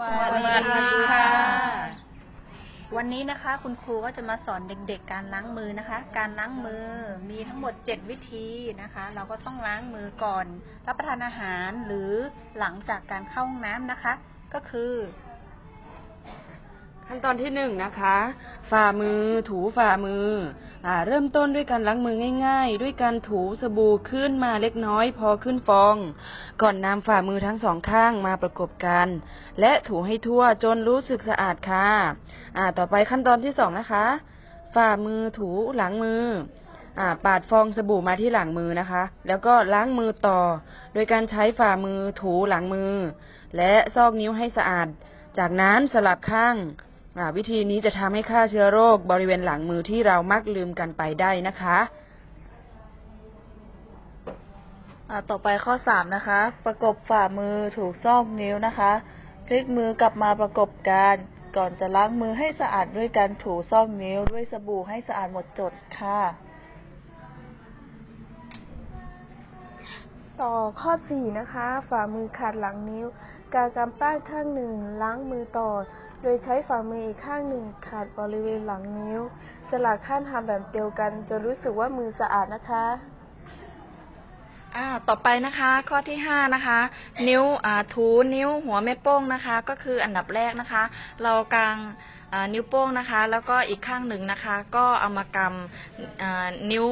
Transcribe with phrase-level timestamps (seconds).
[0.00, 0.52] วัสดี
[1.10, 1.26] ค่ะ
[2.96, 6.86] วันนี้นะคะคุณครูก็จะมาสอนเด็กๆ การล้างมือนะคะ การล้างมือ
[7.30, 8.46] มีทั้งหมด7วิธี
[8.82, 10.46] นะคะ เราก็ต้องล้างมือก่อน
[10.86, 12.10] รับประทานอาหารหรือ
[12.58, 14.12] หลังจากการเข้าห้องน้ำนะคะ
[14.54, 14.92] ก็คือ
[17.06, 18.16] ขั้นตอนที่หนึ่งนะคะ
[18.70, 20.67] ฝ่ามือถูฝ่ามืออ่า
[21.06, 22.16] เริ่มต้นด้วยการล้างมือ
[22.46, 25.96] ง่ายๆ ด้วยการถูสบู่ขึ้นมาเล็กน้อยพอขึ้นฟอง
[26.62, 29.08] ก่อนนำฝ่ามือทั้งสองข้างมาประกบกัน
[29.60, 31.88] และถูให้ทั่วจนรู้สึกสะอาดค่ะ
[32.56, 34.06] อ่า ต่อไปขั้นตอนที่สองนะคะ
[34.74, 36.24] ฝ่ามือถูหลังมือ
[37.00, 40.40] อ่า ปาดฟองสบู่มาที่หลังมือนะคะ แล้วก็ล้างมือต่อ
[40.94, 42.94] โดยการใช้ฝ่ามือถูหลังมือ
[43.56, 44.88] และซอกนิ้วให้สะอาด
[45.38, 46.56] จากนั้นสลับข้าง
[47.36, 51.78] วิธีนี้จะทำให้ฆ่าเชื้อโรคบริเวณหลังมือที่เรามักลืมกันไปได้นะคะ
[55.10, 58.92] อ่าต่อไปข้อสามนะคะ ประกบฝ่ามือถูกซอกนิ้วนะคะ
[59.46, 61.14] พลิกมือกลับมาประกบกัน
[61.56, 66.20] ก่อนจะล้างมือให้สะอาดด้วยการถูซอกนิ้วด้วยสบู่ให้สะอาดหมดจดค่ะ
[70.40, 73.06] ต่อข้อ 4 นะคะ ฝ่ามือขาดหลังนิ้ว
[73.54, 75.70] การกำป้านข้างหนึ่งล้างมือต่อ
[76.22, 79.20] โดยใช้ฝ่ามืออีกข้างหนึ่งขาดบริเวณหลังนิ้ว
[79.70, 82.84] สลับข้างทำแบบเดียวกันจนรู้สึกว่ามือสะอาดนะคะ
[84.76, 86.78] อ่าต่อไปนะคะข้อที่ห้านะคะ
[87.28, 90.82] นิ้วอ่าถูนิ้วหัวแม่โป้งนะคะ ก็คืออันดับแรกนะคะ
[91.22, 91.76] เรากาง
[92.32, 96.86] อ่านิ้วโป้งนะคะ แล้วก็อีกข้างหนึ่งนะคะ ก็เอามากำอ่านิ้ว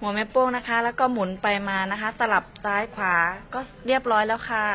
[0.00, 3.14] หัวแม่โป้งนะคะ แล้วก็หมุนไปมานะคะ สลับซ้ายขวา
[3.54, 4.66] ก็เรียบร้อยแล้วค่ะ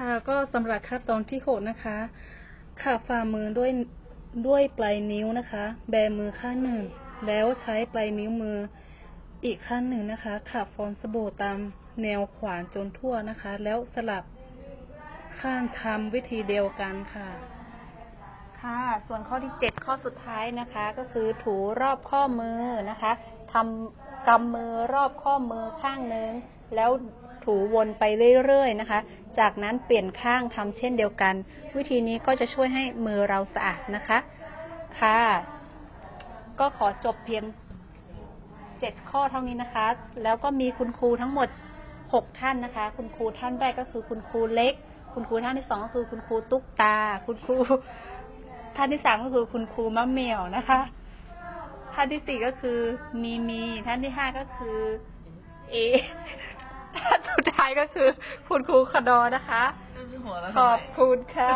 [0.00, 1.98] ค่ะ ก็สำหรับขั้นตอนที่หกนะคะ
[2.82, 3.70] ขับฝ่ามือด้วย
[4.46, 6.82] ด้วยปลายนิ้วนะคะ แบมือข้างหนึ่ง
[7.26, 8.58] แล้วใช้ปลายนิ้วมือ
[9.44, 11.58] อีกข้างหนึ่งนะคะขับฟองสบู่ตาม
[12.02, 14.24] แนวขวานจนทั่วนะคะ แล้วสลับ
[15.40, 17.28] ข้างทำวิธีเดียวกันค่ะ
[18.60, 22.60] ค่ะ ส่วนข้อที่เจ็ดข้อสุดท้ายนะคะ ก็คือถูรอบข้อมือ
[22.90, 23.12] นะคะ
[23.52, 26.30] ทำกำมือรอบข้อมือข้างหนึ่ง
[26.74, 26.90] แล้ว
[27.44, 28.04] ถูวนไป
[28.46, 29.00] เรื่อยๆนะคะ
[29.40, 31.34] จากนั้นเปลี่ยนข้างทำเช่นเดียวกัน
[31.76, 34.18] วิธีนี้ก็จะช่วยให้มือเราสะอาดนะคะ
[35.00, 35.20] ค่ะ
[36.60, 37.44] ก็ขอจบเพียง
[38.80, 39.86] เจ็ดข้อเท่านี้นะคะ
[40.22, 41.48] แล้วก็มีคุณครูทั้งหมด
[42.14, 44.74] หกท่านนะคะ คุณครูท่านแรกก็คือคุณครูเล็ก
[45.14, 46.96] คุณครูท่านที่สองก็คือคุณครูตุ๊กตา
[47.26, 47.56] คุณครู
[48.76, 50.80] ท่านที่สามก็คือคุณครูมะเหมี่ยวนะคะ
[51.94, 52.78] ท่านที่สี่ก็คือ
[53.22, 54.76] มีมี ท่านที่ห้าก็คือ
[55.70, 55.74] เอ
[56.96, 58.08] ท่านสุดท้ายก็คือ
[58.48, 59.62] คุณครูขดอนะคะ
[60.58, 61.54] ขอบคุณค่ะ